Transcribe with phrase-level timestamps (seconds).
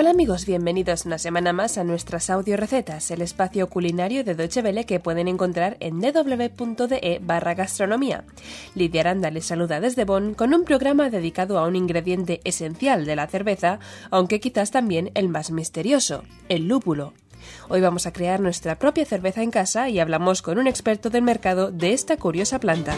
[0.00, 4.62] Hola amigos, bienvenidos una semana más a nuestras audio recetas, el espacio culinario de Deutsche
[4.62, 8.22] Welle que pueden encontrar en www.de barra gastronomía.
[8.76, 13.16] Lidia Aranda les saluda desde Bonn con un programa dedicado a un ingrediente esencial de
[13.16, 13.80] la cerveza,
[14.12, 17.12] aunque quizás también el más misterioso, el lúpulo.
[17.68, 21.22] Hoy vamos a crear nuestra propia cerveza en casa y hablamos con un experto del
[21.22, 22.94] mercado de esta curiosa planta.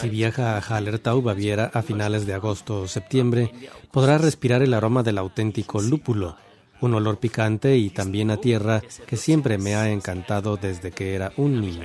[0.00, 3.52] Si viaja a Hallertau, Baviera, a finales de agosto o septiembre,
[3.90, 6.36] podrá respirar el aroma del auténtico lúpulo,
[6.80, 11.32] un olor picante y también a tierra que siempre me ha encantado desde que era
[11.36, 11.82] un niño.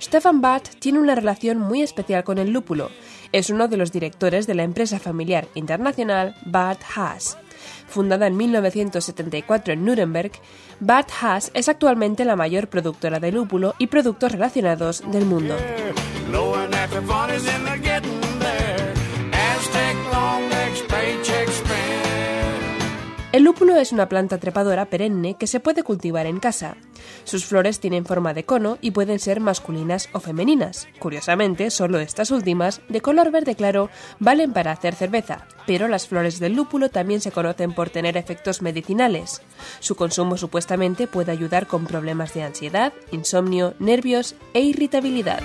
[0.00, 2.90] Stefan Barth tiene una relación muy especial con el lúpulo.
[3.32, 7.36] Es uno de los directores de la empresa familiar internacional Bad Haas.
[7.86, 10.32] Fundada en 1974 en Nuremberg,
[10.80, 15.56] Bad Haas es actualmente la mayor productora de lúpulo y productos relacionados del mundo.
[23.34, 26.76] El lúpulo es una planta trepadora perenne que se puede cultivar en casa.
[27.24, 30.86] Sus flores tienen forma de cono y pueden ser masculinas o femeninas.
[31.00, 33.90] Curiosamente, solo estas últimas, de color verde claro,
[34.20, 38.62] valen para hacer cerveza, pero las flores del lúpulo también se conocen por tener efectos
[38.62, 39.42] medicinales.
[39.80, 45.40] Su consumo supuestamente puede ayudar con problemas de ansiedad, insomnio, nervios e irritabilidad.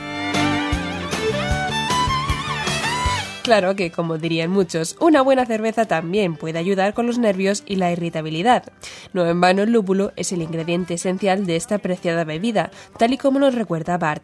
[3.49, 7.77] Claro que, como dirían muchos, una buena cerveza también puede ayudar con los nervios y
[7.77, 8.71] la irritabilidad.
[9.11, 12.69] No en vano el lúpulo es el ingrediente esencial de esta apreciada bebida,
[12.99, 14.23] tal y como nos recuerda Bart.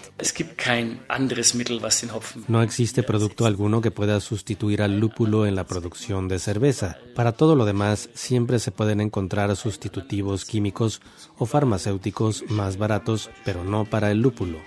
[2.47, 6.99] No existe producto alguno que pueda sustituir al lúpulo en la producción de cerveza.
[7.16, 11.01] Para todo lo demás, siempre se pueden encontrar sustitutivos químicos
[11.39, 14.59] o farmacéuticos más baratos, pero no para el lúpulo.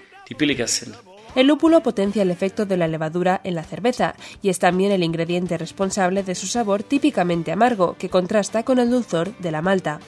[1.35, 5.05] El lúpulo potencia el efecto de la levadura en la cerveza y es también el
[5.05, 10.01] ingrediente responsable de su sabor típicamente amargo, que contrasta con el dulzor de la malta.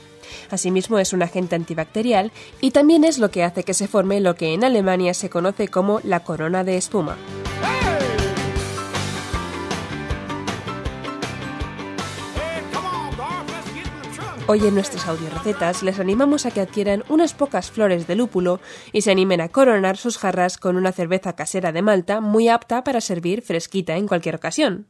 [0.50, 4.34] Asimismo es un agente antibacterial y también es lo que hace que se forme lo
[4.34, 7.16] que en Alemania se conoce como la corona de espuma.
[14.52, 18.58] Hoy en nuestras audiorecetas les animamos a que adquieran unas pocas flores de lúpulo
[18.90, 22.82] y se animen a coronar sus jarras con una cerveza casera de Malta muy apta
[22.82, 24.88] para servir fresquita en cualquier ocasión.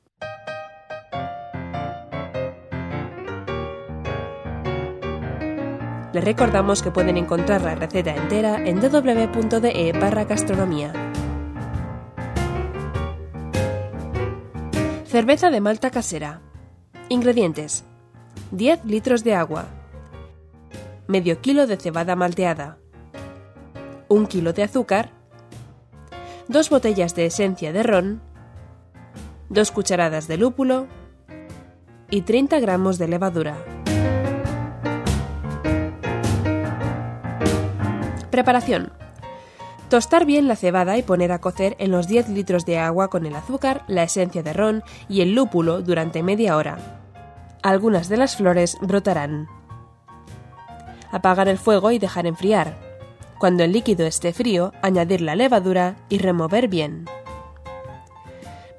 [6.14, 10.94] Les recordamos que pueden encontrar la receta entera en www.de barra gastronomía.
[15.04, 16.40] Cerveza de Malta casera.
[17.10, 17.84] Ingredientes.
[18.52, 19.66] 10 litros de agua,
[21.06, 22.78] medio kilo de cebada malteada,
[24.08, 25.10] un kilo de azúcar,
[26.48, 28.20] dos botellas de esencia de ron,
[29.48, 30.86] dos cucharadas de lúpulo.
[32.12, 33.56] Y 30 gramos de levadura.
[38.32, 38.92] Preparación.
[39.88, 43.26] Tostar bien la cebada y poner a cocer en los 10 litros de agua con
[43.26, 46.99] el azúcar, la esencia de ron y el lúpulo durante media hora
[47.62, 49.48] algunas de las flores brotarán.
[51.10, 52.78] Apagar el fuego y dejar enfriar.
[53.38, 57.06] Cuando el líquido esté frío, añadir la levadura y remover bien.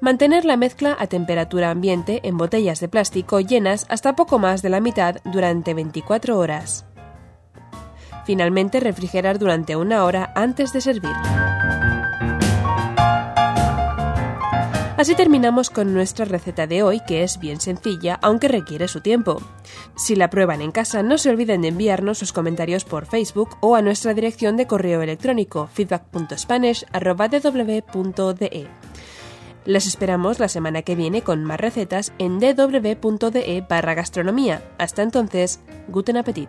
[0.00, 4.68] Mantener la mezcla a temperatura ambiente en botellas de plástico llenas hasta poco más de
[4.68, 6.86] la mitad durante 24 horas.
[8.24, 11.14] Finalmente refrigerar durante una hora antes de servir.
[15.02, 19.42] Así terminamos con nuestra receta de hoy, que es bien sencilla, aunque requiere su tiempo.
[19.96, 23.74] Si la prueban en casa, no se olviden de enviarnos sus comentarios por Facebook o
[23.74, 28.68] a nuestra dirección de correo electrónico feedback.spanish.dw.de.
[29.64, 34.62] Les esperamos la semana que viene con más recetas en dw.de barra gastronomía.
[34.78, 36.48] Hasta entonces, guten appetit.